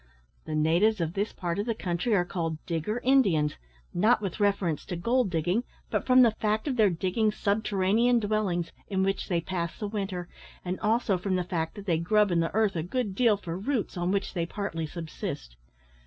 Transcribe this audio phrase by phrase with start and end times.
[0.45, 3.55] The natives of this part of the country are called digger Indians,
[3.93, 8.71] not with reference to gold digging, but from the fact of their digging subterranean dwellings,
[8.87, 10.27] in which they pass the winter,
[10.65, 13.55] and also from the fact that they grub in the earth a good deal for
[13.55, 15.55] roots, on which they partly subsist.